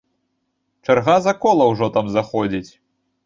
[0.87, 2.67] Чарга за кола ўжо там заходзіць.